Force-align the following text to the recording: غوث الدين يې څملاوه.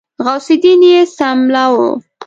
غوث 0.25 0.47
الدين 0.55 0.81
يې 0.91 0.99
څملاوه. 1.17 1.89